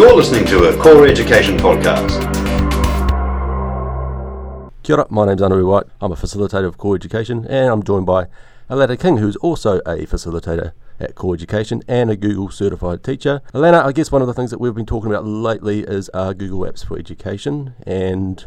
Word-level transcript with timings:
You're 0.00 0.16
listening 0.16 0.46
to 0.46 0.64
a 0.64 0.82
Core 0.82 1.06
Education 1.06 1.58
podcast. 1.58 2.22
Kia 4.82 4.96
ora, 4.96 5.06
my 5.10 5.26
name's 5.26 5.42
Anaru 5.42 5.66
White. 5.66 5.84
I'm 6.00 6.10
a 6.10 6.16
facilitator 6.16 6.64
of 6.64 6.78
Core 6.78 6.94
Education 6.94 7.44
and 7.44 7.70
I'm 7.70 7.82
joined 7.82 8.06
by 8.06 8.28
Alana 8.70 8.98
King, 8.98 9.18
who's 9.18 9.36
also 9.36 9.80
a 9.80 10.06
facilitator 10.06 10.72
at 10.98 11.16
Core 11.16 11.34
Education 11.34 11.82
and 11.86 12.10
a 12.10 12.16
Google 12.16 12.48
certified 12.48 13.04
teacher. 13.04 13.42
Alana, 13.52 13.84
I 13.84 13.92
guess 13.92 14.10
one 14.10 14.22
of 14.22 14.26
the 14.26 14.32
things 14.32 14.50
that 14.52 14.58
we've 14.58 14.74
been 14.74 14.86
talking 14.86 15.10
about 15.10 15.26
lately 15.26 15.80
is 15.80 16.08
uh, 16.14 16.32
Google 16.32 16.60
Apps 16.60 16.82
for 16.82 16.98
Education 16.98 17.74
and 17.86 18.46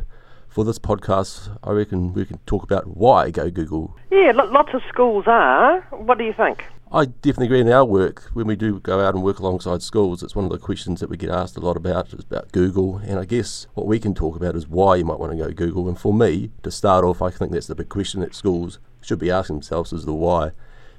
for 0.49 0.65
this 0.65 0.79
podcast, 0.79 1.55
I 1.63 1.69
reckon 1.69 2.13
we 2.13 2.25
can 2.25 2.39
talk 2.47 2.63
about 2.63 2.97
why 2.97 3.29
go 3.29 3.51
Google. 3.51 3.95
Yeah, 4.11 4.31
lots 4.33 4.73
of 4.73 4.81
schools 4.89 5.25
are. 5.27 5.81
What 5.91 6.17
do 6.17 6.23
you 6.23 6.33
think? 6.33 6.63
I 6.95 7.05
definitely 7.05 7.47
agree 7.47 7.61
in 7.61 7.69
our 7.69 7.83
work, 7.83 8.29
when 8.33 8.45
we 8.45 8.55
do 8.55 8.79
go 8.79 8.99
out 8.99 9.15
and 9.15 9.23
work 9.23 9.39
alongside 9.39 9.81
schools, 9.81 10.21
it's 10.21 10.35
one 10.35 10.45
of 10.45 10.51
the 10.51 10.59
questions 10.59 10.99
that 10.99 11.09
we 11.09 11.17
get 11.17 11.31
asked 11.31 11.57
a 11.57 11.59
lot 11.59 11.75
about 11.75 12.13
is 12.13 12.23
about 12.23 12.51
Google. 12.51 12.97
And 12.97 13.17
I 13.17 13.25
guess 13.25 13.65
what 13.73 13.87
we 13.87 13.99
can 13.99 14.13
talk 14.13 14.35
about 14.35 14.55
is 14.55 14.67
why 14.67 14.97
you 14.97 15.05
might 15.05 15.17
want 15.17 15.31
to 15.31 15.37
go 15.43 15.49
Google. 15.51 15.87
And 15.89 15.99
for 15.99 16.13
me, 16.13 16.51
to 16.61 16.69
start 16.69 17.03
off, 17.03 17.19
I 17.19 17.31
think 17.31 17.51
that's 17.51 17.65
the 17.65 17.73
big 17.73 17.89
question 17.89 18.21
that 18.21 18.35
schools 18.35 18.77
should 19.01 19.17
be 19.17 19.31
asking 19.31 19.55
themselves 19.55 19.91
is 19.91 20.05
the 20.05 20.13
why. 20.13 20.51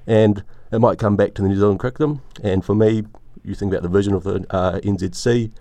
And 0.05 0.43
it 0.69 0.79
might 0.79 0.99
come 0.99 1.15
back 1.15 1.33
to 1.35 1.41
the 1.41 1.47
New 1.47 1.55
Zealand 1.55 1.79
curriculum. 1.79 2.21
And 2.43 2.65
for 2.65 2.75
me, 2.75 3.03
you 3.45 3.55
think 3.55 3.71
about 3.71 3.83
the 3.83 3.87
vision 3.87 4.13
of 4.13 4.23
the 4.23 4.45
uh, 4.49 4.81
NZC 4.81 5.53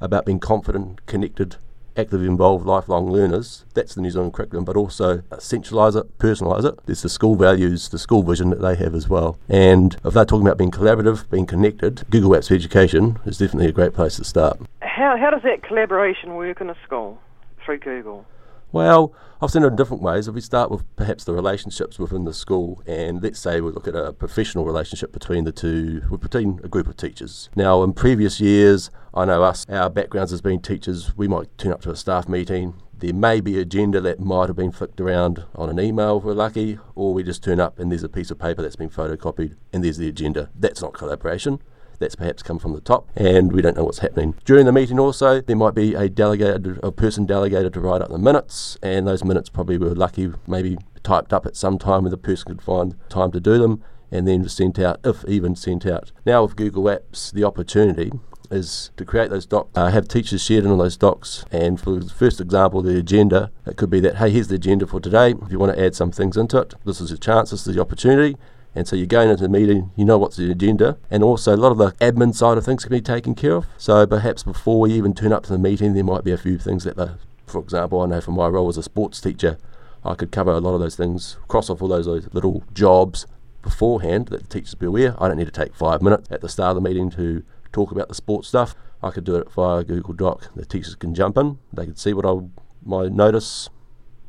about 0.00 0.24
being 0.24 0.40
confident, 0.40 1.04
connected, 1.04 1.56
actively 1.96 2.26
involved 2.26 2.66
lifelong 2.66 3.10
learners. 3.10 3.64
That's 3.74 3.94
the 3.94 4.00
New 4.00 4.10
Zealand 4.10 4.32
curriculum, 4.32 4.64
but 4.64 4.76
also 4.76 5.22
uh, 5.30 5.36
centralise 5.36 5.96
it, 5.96 6.18
personalise 6.18 6.64
it. 6.64 6.78
There's 6.86 7.02
the 7.02 7.08
school 7.08 7.36
values, 7.36 7.88
the 7.88 7.98
school 7.98 8.22
vision 8.22 8.50
that 8.50 8.60
they 8.60 8.76
have 8.76 8.94
as 8.94 9.08
well. 9.08 9.38
And 9.48 9.96
if 10.04 10.14
they're 10.14 10.24
talking 10.24 10.46
about 10.46 10.58
being 10.58 10.70
collaborative, 10.70 11.28
being 11.30 11.46
connected, 11.46 12.04
Google 12.10 12.30
Apps 12.30 12.48
for 12.48 12.54
Education 12.54 13.18
is 13.24 13.38
definitely 13.38 13.68
a 13.68 13.72
great 13.72 13.94
place 13.94 14.16
to 14.16 14.24
start. 14.24 14.58
How, 14.80 15.16
how 15.18 15.30
does 15.30 15.42
that 15.42 15.62
collaboration 15.62 16.34
work 16.34 16.60
in 16.60 16.70
a 16.70 16.76
school 16.84 17.18
through 17.64 17.78
Google? 17.78 18.26
Well, 18.74 19.14
I've 19.40 19.52
seen 19.52 19.62
it 19.62 19.68
in 19.68 19.76
different 19.76 20.02
ways. 20.02 20.26
If 20.26 20.34
we 20.34 20.40
start 20.40 20.68
with 20.68 20.82
perhaps 20.96 21.22
the 21.22 21.32
relationships 21.32 21.96
within 21.96 22.24
the 22.24 22.34
school, 22.34 22.82
and 22.88 23.22
let's 23.22 23.38
say 23.38 23.60
we 23.60 23.70
look 23.70 23.86
at 23.86 23.94
a 23.94 24.12
professional 24.12 24.64
relationship 24.64 25.12
between 25.12 25.44
the 25.44 25.52
two, 25.52 26.00
between 26.18 26.58
a 26.64 26.66
group 26.66 26.88
of 26.88 26.96
teachers. 26.96 27.50
Now, 27.54 27.84
in 27.84 27.92
previous 27.92 28.40
years, 28.40 28.90
I 29.14 29.26
know 29.26 29.44
us, 29.44 29.64
our 29.68 29.88
backgrounds 29.88 30.32
as 30.32 30.40
being 30.40 30.60
teachers, 30.60 31.16
we 31.16 31.28
might 31.28 31.56
turn 31.56 31.70
up 31.70 31.82
to 31.82 31.92
a 31.92 31.94
staff 31.94 32.28
meeting. 32.28 32.74
There 32.98 33.14
may 33.14 33.40
be 33.40 33.60
agenda 33.60 34.00
that 34.00 34.18
might 34.18 34.48
have 34.48 34.56
been 34.56 34.72
flicked 34.72 35.00
around 35.00 35.44
on 35.54 35.70
an 35.70 35.78
email 35.78 36.18
if 36.18 36.24
we're 36.24 36.32
lucky, 36.32 36.80
or 36.96 37.14
we 37.14 37.22
just 37.22 37.44
turn 37.44 37.60
up 37.60 37.78
and 37.78 37.92
there's 37.92 38.02
a 38.02 38.08
piece 38.08 38.32
of 38.32 38.40
paper 38.40 38.60
that's 38.60 38.74
been 38.74 38.90
photocopied 38.90 39.54
and 39.72 39.84
there's 39.84 39.98
the 39.98 40.08
agenda. 40.08 40.50
That's 40.52 40.82
not 40.82 40.94
collaboration 40.94 41.60
that's 41.98 42.16
perhaps 42.16 42.42
come 42.42 42.58
from 42.58 42.72
the 42.72 42.80
top, 42.80 43.08
and 43.16 43.52
we 43.52 43.62
don't 43.62 43.76
know 43.76 43.84
what's 43.84 43.98
happening. 43.98 44.34
During 44.44 44.66
the 44.66 44.72
meeting, 44.72 44.98
also, 44.98 45.40
there 45.40 45.56
might 45.56 45.74
be 45.74 45.94
a 45.94 46.08
delegated, 46.08 46.78
a 46.82 46.92
person 46.92 47.26
delegated 47.26 47.72
to 47.74 47.80
write 47.80 48.02
up 48.02 48.10
the 48.10 48.18
minutes, 48.18 48.78
and 48.82 49.06
those 49.06 49.24
minutes 49.24 49.48
probably 49.48 49.78
were 49.78 49.94
lucky, 49.94 50.32
maybe 50.46 50.78
typed 51.02 51.32
up 51.32 51.46
at 51.46 51.56
some 51.56 51.78
time 51.78 52.02
where 52.02 52.10
the 52.10 52.16
person 52.16 52.48
could 52.48 52.62
find 52.62 52.96
time 53.08 53.30
to 53.32 53.40
do 53.40 53.58
them, 53.58 53.82
and 54.10 54.28
then 54.28 54.48
sent 54.48 54.78
out, 54.78 55.00
if 55.04 55.24
even 55.26 55.56
sent 55.56 55.86
out. 55.86 56.12
Now 56.24 56.42
with 56.44 56.56
Google 56.56 56.84
Apps, 56.84 57.32
the 57.32 57.44
opportunity 57.44 58.12
is 58.50 58.90
to 58.96 59.04
create 59.04 59.30
those 59.30 59.46
docs, 59.46 59.70
uh, 59.74 59.90
have 59.90 60.06
teachers 60.06 60.42
shared 60.42 60.64
in 60.64 60.70
on 60.70 60.78
those 60.78 60.96
docs, 60.96 61.44
and 61.50 61.80
for 61.80 61.98
the 61.98 62.10
first 62.10 62.40
example, 62.40 62.82
the 62.82 62.98
agenda, 62.98 63.50
it 63.66 63.76
could 63.76 63.90
be 63.90 64.00
that, 64.00 64.16
hey, 64.16 64.30
here's 64.30 64.48
the 64.48 64.54
agenda 64.54 64.86
for 64.86 65.00
today. 65.00 65.34
If 65.42 65.50
you 65.50 65.58
want 65.58 65.74
to 65.74 65.82
add 65.82 65.94
some 65.94 66.12
things 66.12 66.36
into 66.36 66.58
it, 66.58 66.74
this 66.84 67.00
is 67.00 67.10
your 67.10 67.18
chance, 67.18 67.50
this 67.50 67.66
is 67.66 67.74
the 67.74 67.80
opportunity. 67.80 68.36
And 68.74 68.88
so 68.88 68.96
you're 68.96 69.06
going 69.06 69.30
into 69.30 69.42
the 69.42 69.48
meeting, 69.48 69.92
you 69.94 70.04
know 70.04 70.18
what's 70.18 70.36
the 70.36 70.50
agenda, 70.50 70.98
and 71.10 71.22
also 71.22 71.54
a 71.54 71.56
lot 71.56 71.70
of 71.70 71.78
the 71.78 71.92
admin 71.92 72.34
side 72.34 72.58
of 72.58 72.64
things 72.64 72.84
can 72.84 72.90
be 72.90 73.00
taken 73.00 73.34
care 73.34 73.54
of. 73.54 73.66
So 73.78 74.06
perhaps 74.06 74.42
before 74.42 74.80
we 74.80 74.92
even 74.94 75.14
turn 75.14 75.32
up 75.32 75.44
to 75.44 75.52
the 75.52 75.58
meeting, 75.58 75.94
there 75.94 76.02
might 76.02 76.24
be 76.24 76.32
a 76.32 76.38
few 76.38 76.58
things 76.58 76.84
that, 76.84 76.96
the, 76.96 77.18
for 77.46 77.60
example, 77.60 78.00
I 78.00 78.06
know 78.06 78.20
from 78.20 78.34
my 78.34 78.48
role 78.48 78.68
as 78.68 78.76
a 78.76 78.82
sports 78.82 79.20
teacher, 79.20 79.58
I 80.04 80.14
could 80.14 80.32
cover 80.32 80.50
a 80.50 80.60
lot 80.60 80.74
of 80.74 80.80
those 80.80 80.96
things, 80.96 81.36
cross 81.46 81.70
off 81.70 81.80
all 81.80 81.88
those, 81.88 82.06
those 82.06 82.28
little 82.32 82.64
jobs 82.74 83.26
beforehand 83.62 84.28
that 84.28 84.42
the 84.42 84.48
teachers 84.48 84.74
be 84.74 84.86
aware. 84.86 85.14
I 85.22 85.28
don't 85.28 85.38
need 85.38 85.46
to 85.46 85.50
take 85.50 85.74
five 85.74 86.02
minutes 86.02 86.28
at 86.30 86.40
the 86.40 86.48
start 86.48 86.76
of 86.76 86.82
the 86.82 86.88
meeting 86.88 87.10
to 87.10 87.42
talk 87.72 87.90
about 87.92 88.08
the 88.08 88.14
sports 88.14 88.48
stuff. 88.48 88.74
I 89.02 89.10
could 89.10 89.24
do 89.24 89.36
it 89.36 89.50
via 89.52 89.84
Google 89.84 90.14
Doc. 90.14 90.50
The 90.54 90.66
teachers 90.66 90.94
can 90.94 91.14
jump 91.14 91.38
in, 91.38 91.58
they 91.72 91.84
can 91.84 91.96
see 91.96 92.12
what 92.12 92.26
I 92.26 92.40
my 92.84 93.08
notice, 93.08 93.70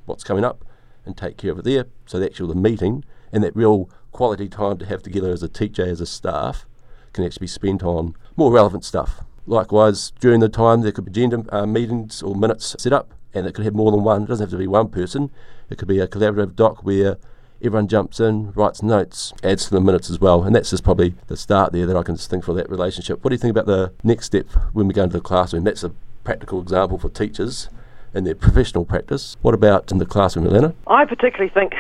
what's 0.06 0.24
coming 0.24 0.46
up, 0.46 0.64
and 1.06 1.18
take 1.18 1.36
care 1.36 1.52
of 1.52 1.60
it 1.60 1.66
there. 1.66 1.86
So 2.06 2.20
the 2.20 2.26
actual 2.26 2.48
the 2.48 2.56
meeting 2.56 3.04
and 3.32 3.44
that 3.44 3.56
real 3.56 3.90
quality 4.12 4.48
time 4.48 4.78
to 4.78 4.86
have 4.86 5.04
together 5.04 5.32
as 5.32 5.44
a 5.44 5.50
teacher, 5.50 5.86
as 5.86 6.02
a 6.02 6.06
staff, 6.06 6.66
can 7.14 7.24
actually 7.24 7.46
be 7.46 7.48
spent 7.48 7.84
on 7.84 8.16
more 8.36 8.52
relevant 8.52 8.84
stuff. 8.84 9.22
Likewise, 9.48 10.12
during 10.20 10.40
the 10.40 10.50
time 10.50 10.82
there 10.82 10.92
could 10.92 11.06
be 11.06 11.12
agenda 11.12 11.46
uh, 11.50 11.66
meetings 11.66 12.24
or 12.24 12.36
minutes 12.36 12.76
set 12.80 12.94
up, 12.94 13.14
and 13.34 13.46
it 13.46 13.54
could 13.54 13.66
have 13.66 13.76
more 13.76 13.92
than 13.92 14.04
one. 14.04 14.24
It 14.24 14.28
doesn't 14.28 14.46
have 14.46 14.52
to 14.52 14.58
be 14.58 14.68
one 14.68 14.90
person. 14.90 15.30
It 15.70 15.78
could 15.78 15.88
be 15.88 16.00
a 16.00 16.08
collaborative 16.08 16.56
doc 16.56 16.84
where 16.84 17.18
everyone 17.62 17.88
jumps 17.88 18.20
in, 18.20 18.52
writes 18.54 18.84
notes, 18.84 19.34
adds 19.44 19.66
to 19.66 19.72
the 19.72 19.82
minutes 19.82 20.10
as 20.10 20.20
well. 20.20 20.44
And 20.44 20.56
that's 20.56 20.70
just 20.70 20.84
probably 20.84 21.16
the 21.28 21.38
start 21.38 21.74
there 21.74 21.86
that 21.86 21.96
I 21.96 22.04
can 22.04 22.16
just 22.16 22.30
think 22.30 22.44
for 22.44 22.54
that 22.54 22.70
relationship. 22.70 23.24
What 23.24 23.30
do 23.30 23.34
you 23.36 23.40
think 23.40 23.52
about 23.52 23.66
the 23.66 23.94
next 24.04 24.28
step 24.28 24.48
when 24.74 24.88
we 24.88 24.94
go 24.94 25.04
into 25.04 25.18
the 25.18 25.22
classroom? 25.22 25.64
That's 25.64 25.84
a 25.84 25.92
practical 26.24 26.62
example 26.62 26.98
for 26.98 27.10
teachers 27.10 27.70
in 28.14 28.24
their 28.24 28.36
professional 28.36 28.86
practice. 28.86 29.36
What 29.42 29.54
about 29.54 29.92
in 29.92 29.98
the 29.98 30.06
classroom, 30.06 30.48
Elena? 30.48 30.74
I 30.88 31.06
particularly 31.06 31.52
think 31.54 31.74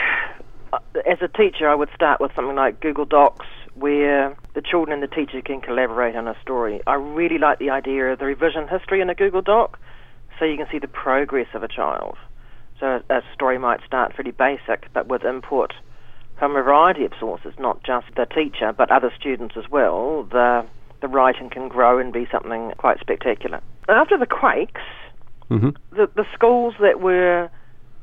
as 1.05 1.17
a 1.21 1.27
teacher, 1.27 1.69
I 1.69 1.75
would 1.75 1.89
start 1.93 2.21
with 2.21 2.31
something 2.35 2.55
like 2.55 2.79
Google 2.79 3.05
Docs, 3.05 3.45
where 3.75 4.35
the 4.53 4.61
children 4.61 4.93
and 4.93 5.03
the 5.03 5.13
teacher 5.13 5.41
can 5.41 5.61
collaborate 5.61 6.15
on 6.15 6.27
a 6.27 6.35
story. 6.41 6.81
I 6.87 6.95
really 6.95 7.37
like 7.37 7.59
the 7.59 7.69
idea 7.69 8.13
of 8.13 8.19
the 8.19 8.25
revision 8.25 8.67
history 8.67 9.01
in 9.01 9.09
a 9.09 9.15
Google 9.15 9.41
Doc, 9.41 9.79
so 10.39 10.45
you 10.45 10.57
can 10.57 10.67
see 10.71 10.79
the 10.79 10.87
progress 10.87 11.47
of 11.53 11.63
a 11.63 11.67
child. 11.67 12.17
So 12.79 13.01
a 13.09 13.21
story 13.33 13.57
might 13.57 13.79
start 13.85 14.13
pretty 14.15 14.31
basic, 14.31 14.91
but 14.93 15.07
with 15.07 15.23
input 15.23 15.73
from 16.37 16.55
a 16.55 16.61
variety 16.61 17.05
of 17.05 17.13
sources, 17.19 17.53
not 17.57 17.83
just 17.83 18.07
the 18.15 18.25
teacher, 18.25 18.73
but 18.73 18.91
other 18.91 19.11
students 19.17 19.55
as 19.57 19.69
well. 19.69 20.23
The 20.23 20.65
the 21.01 21.07
writing 21.09 21.49
can 21.49 21.67
grow 21.67 21.99
and 21.99 22.11
be 22.11 22.27
something 22.31 22.71
quite 22.77 22.99
spectacular. 22.99 23.61
After 23.87 24.17
the 24.17 24.25
quakes, 24.25 24.81
mm-hmm. 25.49 25.69
the 25.91 26.09
the 26.15 26.25
schools 26.33 26.73
that 26.81 26.99
were 26.99 27.49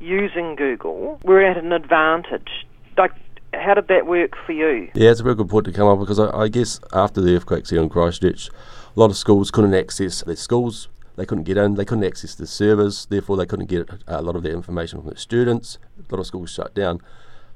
using 0.03 0.55
Google, 0.55 1.19
we're 1.23 1.43
at 1.43 1.57
an 1.57 1.71
advantage. 1.71 2.65
Like, 2.97 3.13
how 3.53 3.73
did 3.73 3.87
that 3.87 4.05
work 4.05 4.33
for 4.45 4.51
you? 4.51 4.89
Yeah, 4.93 5.11
it's 5.11 5.19
a 5.19 5.23
very 5.23 5.35
good 5.35 5.49
point 5.49 5.65
to 5.65 5.71
come 5.71 5.87
up 5.87 5.99
because 5.99 6.19
I, 6.19 6.29
I 6.35 6.47
guess 6.49 6.79
after 6.91 7.21
the 7.21 7.35
earthquakes 7.35 7.69
here 7.69 7.81
in 7.81 7.89
Christchurch, 7.89 8.49
a 8.49 8.99
lot 8.99 9.09
of 9.09 9.17
schools 9.17 9.51
couldn't 9.51 9.73
access 9.73 10.21
their 10.23 10.35
schools. 10.35 10.89
They 11.15 11.25
couldn't 11.25 11.43
get 11.43 11.57
in. 11.57 11.75
They 11.75 11.85
couldn't 11.85 12.03
access 12.03 12.35
the 12.35 12.47
servers. 12.47 13.05
Therefore, 13.05 13.37
they 13.37 13.45
couldn't 13.45 13.67
get 13.67 13.87
a 14.07 14.21
lot 14.21 14.35
of 14.35 14.43
their 14.43 14.53
information 14.53 15.01
from 15.01 15.09
the 15.11 15.17
students. 15.17 15.77
A 15.97 16.13
lot 16.13 16.19
of 16.19 16.27
schools 16.27 16.51
shut 16.51 16.73
down. 16.73 17.01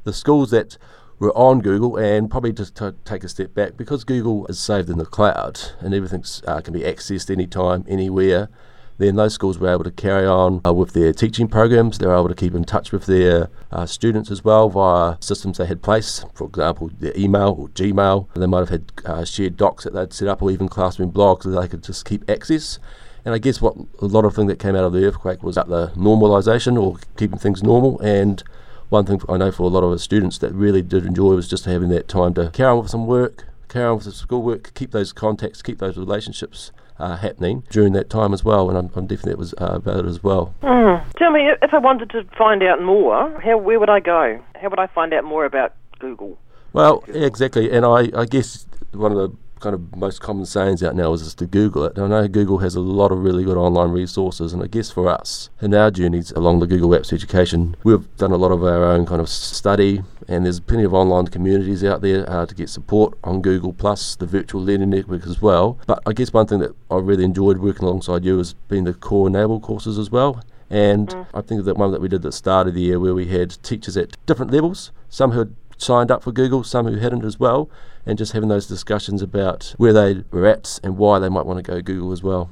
The 0.03 0.13
schools 0.13 0.51
that 0.51 0.77
were 1.19 1.35
on 1.35 1.61
Google 1.61 1.97
and 1.97 2.29
probably 2.29 2.53
just 2.53 2.75
to 2.75 2.95
take 3.03 3.23
a 3.23 3.29
step 3.29 3.55
back 3.55 3.75
because 3.75 4.03
Google 4.03 4.45
is 4.47 4.59
saved 4.59 4.89
in 4.89 4.99
the 4.99 5.05
cloud 5.05 5.59
and 5.79 5.93
everything 5.93 6.23
uh, 6.45 6.61
can 6.61 6.73
be 6.73 6.81
accessed 6.81 7.31
anytime, 7.31 7.83
anywhere 7.87 8.49
then 8.97 9.15
those 9.15 9.33
schools 9.33 9.59
were 9.59 9.69
able 9.69 9.83
to 9.83 9.91
carry 9.91 10.25
on 10.25 10.61
uh, 10.65 10.73
with 10.73 10.93
their 10.93 11.13
teaching 11.13 11.47
programs. 11.47 11.97
They 11.97 12.07
were 12.07 12.15
able 12.15 12.29
to 12.29 12.35
keep 12.35 12.55
in 12.55 12.63
touch 12.63 12.91
with 12.91 13.05
their 13.05 13.49
uh, 13.71 13.85
students 13.85 14.31
as 14.31 14.43
well 14.43 14.69
via 14.69 15.17
systems 15.19 15.57
they 15.57 15.65
had 15.67 15.81
placed, 15.81 16.25
for 16.33 16.47
example, 16.47 16.89
their 16.99 17.15
email 17.15 17.55
or 17.57 17.69
Gmail. 17.69 18.27
They 18.33 18.47
might 18.47 18.59
have 18.59 18.69
had 18.69 18.91
uh, 19.05 19.25
shared 19.25 19.57
docs 19.57 19.83
that 19.83 19.93
they'd 19.93 20.13
set 20.13 20.27
up 20.27 20.41
or 20.41 20.51
even 20.51 20.67
classroom 20.67 21.11
blogs 21.11 21.43
that 21.43 21.59
they 21.59 21.67
could 21.67 21.83
just 21.83 22.05
keep 22.05 22.29
access. 22.29 22.79
And 23.23 23.35
I 23.35 23.39
guess 23.39 23.61
what 23.61 23.75
a 23.99 24.05
lot 24.05 24.25
of 24.25 24.33
thing 24.33 24.47
that 24.47 24.57
came 24.57 24.75
out 24.75 24.85
of 24.85 24.93
the 24.93 25.05
earthquake 25.05 25.43
was 25.43 25.55
that 25.55 25.67
the 25.67 25.87
normalisation 25.89 26.81
or 26.81 26.97
keeping 27.17 27.37
things 27.37 27.61
normal. 27.61 27.99
And 27.99 28.41
one 28.89 29.05
thing 29.05 29.21
I 29.27 29.37
know 29.37 29.51
for 29.51 29.63
a 29.63 29.67
lot 29.67 29.83
of 29.83 29.91
our 29.91 29.97
students 29.97 30.37
that 30.37 30.53
really 30.53 30.81
did 30.81 31.05
enjoy 31.05 31.35
was 31.35 31.47
just 31.47 31.65
having 31.65 31.89
that 31.89 32.07
time 32.07 32.33
to 32.35 32.49
carry 32.51 32.71
on 32.71 32.79
with 32.79 32.89
some 32.89 33.05
work, 33.05 33.45
carry 33.67 33.85
on 33.85 33.95
with 33.95 34.05
the 34.05 34.11
schoolwork, 34.11 34.73
keep 34.73 34.91
those 34.91 35.13
contacts, 35.13 35.61
keep 35.61 35.79
those 35.79 35.97
relationships 35.97 36.71
uh, 36.99 37.17
happening 37.17 37.63
during 37.69 37.93
that 37.93 38.09
time 38.09 38.33
as 38.33 38.43
well, 38.43 38.69
and 38.69 38.77
I'm, 38.77 38.89
I'm 38.95 39.07
definitely 39.07 39.33
it 39.33 39.37
was 39.37 39.53
uh, 39.53 39.79
valid 39.79 40.05
as 40.05 40.23
well. 40.23 40.53
Mm. 40.61 41.03
Tell 41.17 41.31
me, 41.31 41.49
if 41.61 41.73
I 41.73 41.77
wanted 41.77 42.09
to 42.11 42.23
find 42.37 42.63
out 42.63 42.81
more, 42.81 43.39
how 43.41 43.57
where 43.57 43.79
would 43.79 43.89
I 43.89 43.99
go? 43.99 44.39
How 44.55 44.69
would 44.69 44.79
I 44.79 44.87
find 44.87 45.13
out 45.13 45.23
more 45.23 45.45
about 45.45 45.73
Google? 45.99 46.37
Well, 46.73 46.99
Google. 46.99 47.23
exactly, 47.23 47.71
and 47.71 47.85
I, 47.85 48.09
I 48.15 48.25
guess 48.25 48.65
one 48.91 49.11
of 49.11 49.17
the 49.17 49.37
kind 49.59 49.73
of 49.73 49.95
most 49.95 50.21
common 50.21 50.45
sayings 50.45 50.83
out 50.83 50.95
now 50.95 51.13
is 51.13 51.23
just 51.23 51.39
to 51.39 51.45
Google 51.45 51.85
it. 51.85 51.97
I 51.97 52.07
know 52.07 52.27
Google 52.27 52.59
has 52.59 52.75
a 52.75 52.79
lot 52.79 53.11
of 53.11 53.23
really 53.23 53.43
good 53.43 53.57
online 53.57 53.91
resources, 53.91 54.53
and 54.53 54.63
I 54.63 54.67
guess 54.67 54.91
for 54.91 55.07
us 55.09 55.49
in 55.61 55.73
our 55.73 55.91
journeys 55.91 56.31
along 56.31 56.59
the 56.59 56.67
Google 56.67 56.89
Apps 56.89 57.13
education, 57.13 57.75
we've 57.83 58.15
done 58.17 58.31
a 58.31 58.37
lot 58.37 58.51
of 58.51 58.63
our 58.63 58.83
own 58.83 59.05
kind 59.05 59.21
of 59.21 59.29
study, 59.29 60.01
and 60.27 60.45
there's 60.45 60.59
plenty 60.59 60.83
of 60.83 60.93
online 60.93 61.27
communities 61.27 61.83
out 61.83 62.01
there 62.01 62.29
uh, 62.29 62.45
to 62.45 62.55
get 62.55 62.69
support 62.69 63.17
on 63.23 63.41
Google 63.41 63.73
Plus, 63.73 64.15
the 64.15 64.25
virtual 64.25 64.63
learning 64.63 64.89
network 64.89 65.25
as 65.25 65.41
well. 65.41 65.79
But 65.87 66.01
I 66.05 66.13
guess 66.13 66.33
one 66.33 66.47
thing 66.47 66.59
that 66.59 66.75
I 66.89 66.97
really 66.97 67.23
enjoyed 67.23 67.59
working 67.59 67.85
alongside 67.85 68.23
you 68.23 68.37
has 68.37 68.53
been 68.53 68.83
the 68.83 68.93
core 68.93 69.27
enable 69.27 69.59
courses 69.59 69.97
as 69.97 70.11
well. 70.11 70.41
And 70.69 71.09
mm. 71.09 71.27
I 71.33 71.41
think 71.41 71.63
that 71.65 71.77
one 71.77 71.91
that 71.91 72.01
we 72.01 72.09
did 72.09 72.17
at 72.17 72.21
the 72.23 72.31
start 72.31 72.67
of 72.67 72.73
the 72.73 72.81
year 72.81 72.99
where 72.99 73.13
we 73.13 73.27
had 73.27 73.61
teachers 73.63 73.95
at 73.95 74.17
different 74.25 74.51
levels, 74.51 74.91
some 75.09 75.31
who 75.31 75.39
had 75.39 75.55
signed 75.77 76.11
up 76.11 76.23
for 76.23 76.31
Google, 76.31 76.63
some 76.63 76.87
who 76.87 76.97
hadn't 76.97 77.25
as 77.25 77.39
well, 77.39 77.69
and 78.05 78.17
just 78.17 78.33
having 78.33 78.49
those 78.49 78.67
discussions 78.67 79.21
about 79.21 79.73
where 79.77 79.93
they 79.93 80.23
were 80.31 80.45
at 80.45 80.79
and 80.83 80.97
why 80.97 81.19
they 81.19 81.29
might 81.29 81.45
want 81.45 81.57
to 81.57 81.63
go 81.63 81.81
Google 81.81 82.11
as 82.11 82.23
well. 82.23 82.49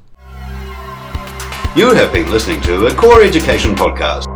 You 1.76 1.92
have 1.92 2.12
been 2.12 2.30
listening 2.30 2.60
to 2.62 2.86
a 2.86 2.94
Core 2.94 3.22
Education 3.22 3.74
Podcast. 3.74 4.35